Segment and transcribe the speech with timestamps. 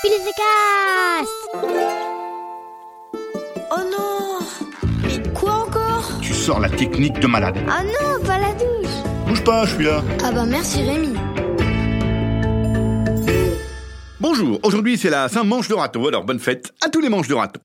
[0.00, 1.28] Cast
[3.72, 4.38] Oh non
[5.02, 6.12] Mais quoi encore?
[6.22, 7.56] Tu sors la technique de malade.
[7.68, 8.92] Ah non, pas la douche
[9.26, 10.04] Bouge pas, je suis là.
[10.22, 11.14] Ah bah merci Rémi
[14.20, 17.34] Bonjour, aujourd'hui c'est la Saint-Manche de râteau, alors bonne fête à tous les manches de
[17.34, 17.60] râteau.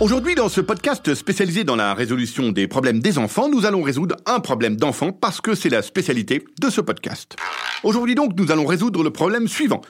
[0.00, 4.16] Aujourd'hui, dans ce podcast spécialisé dans la résolution des problèmes des enfants, nous allons résoudre
[4.24, 7.36] un problème d'enfant parce que c'est la spécialité de ce podcast.
[7.82, 9.82] Aujourd'hui donc, nous allons résoudre le problème suivant.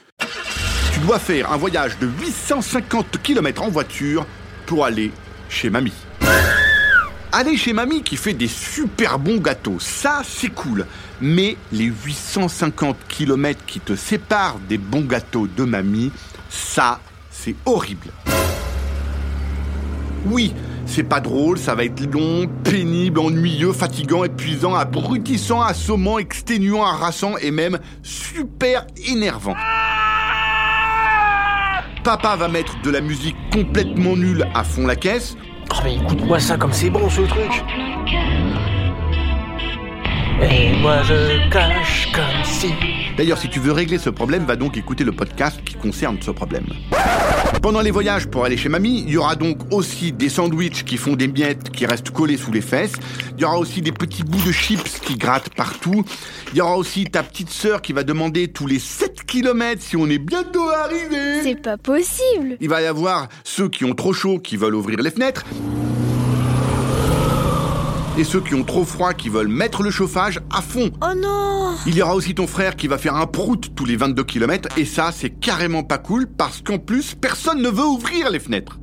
[0.93, 4.25] Tu dois faire un voyage de 850 km en voiture
[4.65, 5.11] pour aller
[5.49, 5.93] chez mamie.
[7.31, 10.85] Aller chez mamie qui fait des super bons gâteaux, ça c'est cool.
[11.21, 16.11] Mais les 850 km qui te séparent des bons gâteaux de mamie,
[16.49, 16.99] ça
[17.29, 18.07] c'est horrible.
[20.25, 20.53] Oui,
[20.85, 27.37] c'est pas drôle, ça va être long, pénible, ennuyeux, fatigant, épuisant, abrutissant, assommant, exténuant, harassant
[27.37, 29.55] et même super énervant.
[32.03, 35.37] Papa va mettre de la musique complètement nulle à fond la caisse.
[35.71, 37.63] Oh mais écoute-moi ça comme c'est bon ce truc
[40.41, 42.73] Et moi je cache comme si...
[43.17, 46.31] D'ailleurs, si tu veux régler ce problème, va donc écouter le podcast qui concerne ce
[46.31, 46.65] problème.
[47.61, 50.97] Pendant les voyages pour aller chez mamie, il y aura donc aussi des sandwichs qui
[50.97, 52.93] font des miettes qui restent collés sous les fesses.
[53.37, 56.03] Il y aura aussi des petits bouts de chips qui grattent partout.
[56.53, 59.95] Il y aura aussi ta petite sœur qui va demander tous les 7 km si
[59.95, 61.41] on est bientôt arrivé.
[61.43, 64.99] C'est pas possible Il va y avoir ceux qui ont trop chaud qui veulent ouvrir
[65.01, 65.45] les fenêtres.
[68.17, 70.91] Et ceux qui ont trop froid qui veulent mettre le chauffage à fond.
[71.01, 73.95] Oh non Il y aura aussi ton frère qui va faire un prout tous les
[73.95, 78.29] 22 km et ça c'est carrément pas cool parce qu'en plus personne ne veut ouvrir
[78.29, 78.79] les fenêtres.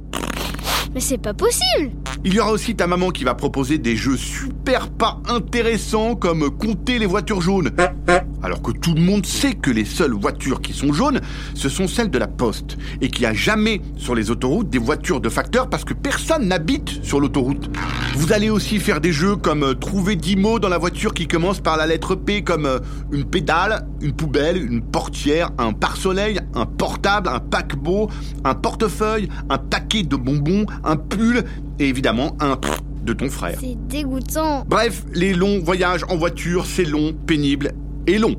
[0.95, 1.93] Mais c'est pas possible
[2.25, 6.51] Il y aura aussi ta maman qui va proposer des jeux super pas intéressants comme
[6.51, 7.71] compter les voitures jaunes.
[8.43, 11.21] Alors que tout le monde sait que les seules voitures qui sont jaunes,
[11.55, 12.77] ce sont celles de la poste.
[13.01, 16.49] Et qu'il n'y a jamais sur les autoroutes des voitures de facteurs parce que personne
[16.49, 17.71] n'habite sur l'autoroute.
[18.15, 21.27] Vous allez aussi faire des jeux comme euh, trouver 10 mots dans la voiture qui
[21.27, 22.79] commencent par la lettre P comme euh,
[23.13, 28.09] une pédale, une poubelle, une portière, un pare-soleil, un portable, un paquebot,
[28.45, 31.45] un portefeuille, un paquet de bonbons, un pull
[31.79, 32.59] et évidemment un
[33.05, 33.59] de ton frère.
[33.61, 37.73] C'est dégoûtant Bref, les longs voyages en voiture, c'est long, pénible
[38.09, 38.37] et long.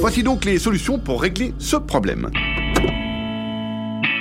[0.00, 2.30] Voici donc les solutions pour régler ce problème.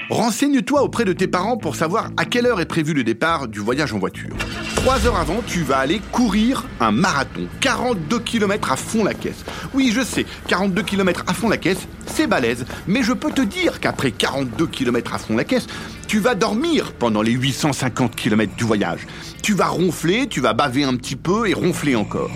[0.10, 3.60] Renseigne-toi auprès de tes parents pour savoir à quelle heure est prévu le départ du
[3.60, 4.36] voyage en voiture.
[4.78, 7.48] Trois heures avant, tu vas aller courir un marathon.
[7.60, 9.44] 42 km à fond la caisse.
[9.74, 12.66] Oui, je sais, 42 km à fond la caisse, c'est balèze.
[12.88, 15.68] Mais je peux te dire qu'après 42 km à fond la caisse,
[16.08, 19.06] tu vas dormir pendant les 850 km du voyage.
[19.44, 22.32] Tu vas ronfler, tu vas baver un petit peu et ronfler encore.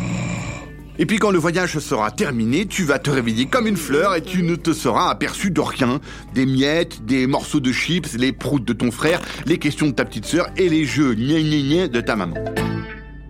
[1.01, 4.21] Et puis quand le voyage sera terminé, tu vas te réveiller comme une fleur et
[4.21, 5.99] tu ne te seras aperçu de rien.
[6.35, 10.05] Des miettes, des morceaux de chips, les proutes de ton frère, les questions de ta
[10.05, 12.35] petite sœur et les jeux gna gna gna de ta maman.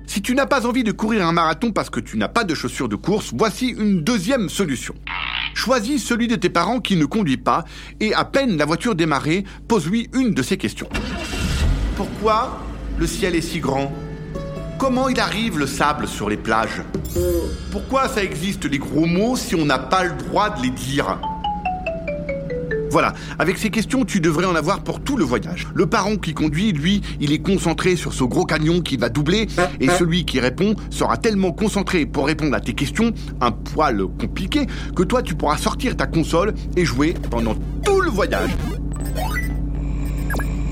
[0.06, 2.54] Si tu n'as pas envie de courir un marathon parce que tu n'as pas de
[2.54, 4.94] chaussures de course, voici une deuxième solution.
[5.54, 7.64] Choisis celui de tes parents qui ne conduit pas
[8.02, 10.90] et à peine la voiture démarrée, pose-lui une de ces questions.
[11.96, 12.62] Pourquoi
[13.00, 13.94] le ciel est si grand?
[14.82, 16.82] Comment il arrive le sable sur les plages
[17.70, 21.20] Pourquoi ça existe les gros mots si on n'a pas le droit de les dire
[22.90, 25.66] voilà, avec ces questions, tu devrais en avoir pour tout le voyage.
[25.74, 29.48] Le parent qui conduit, lui, il est concentré sur ce gros camion qui va doubler,
[29.80, 34.66] et celui qui répond sera tellement concentré pour répondre à tes questions, un poil compliqué,
[34.94, 37.56] que toi tu pourras sortir ta console et jouer pendant
[37.86, 38.50] tout le voyage.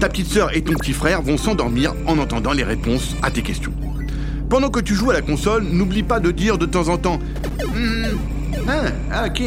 [0.01, 3.43] Ta petite sœur et ton petit frère vont s'endormir en entendant les réponses à tes
[3.43, 3.71] questions.
[4.49, 7.19] Pendant que tu joues à la console, n'oublie pas de dire de temps en temps
[7.75, 8.17] Hmm,
[8.67, 9.41] ah, ah, ok.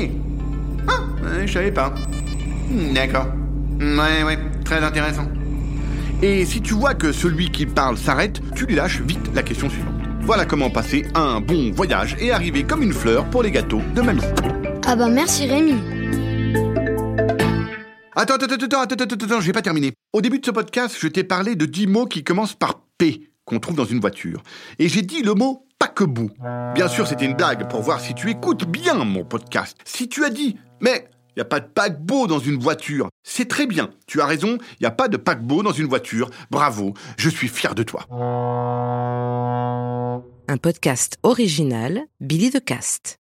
[0.86, 0.92] Ah,
[1.24, 1.92] ouais, je savais pas.
[2.70, 3.26] Hmm, D'accord.
[3.80, 5.26] Ouais, ouais, très intéressant.
[6.22, 9.68] Et si tu vois que celui qui parle s'arrête, tu lui lâches vite la question
[9.68, 9.94] suivante.
[10.20, 14.02] Voilà comment passer un bon voyage et arriver comme une fleur pour les gâteaux de
[14.02, 14.22] mamie.
[14.86, 15.74] Ah bah merci Rémi
[18.14, 19.94] Attends, attends, attends, attends, attends, attends, attends, j'ai pas terminé.
[20.12, 23.30] Au début de ce podcast, je t'ai parlé de 10 mots qui commencent par P,
[23.44, 24.42] qu'on trouve dans une voiture.
[24.78, 26.30] Et j'ai dit le mot paquebot.
[26.74, 29.76] Bien sûr, c'était une blague pour voir si tu écoutes bien mon podcast.
[29.84, 33.48] Si tu as dit, mais il n'y a pas de paquebot dans une voiture, c'est
[33.48, 33.90] très bien.
[34.06, 36.30] Tu as raison, il n'y a pas de paquebot dans une voiture.
[36.50, 38.06] Bravo, je suis fier de toi.
[40.48, 43.18] Un podcast original Billy de Cast.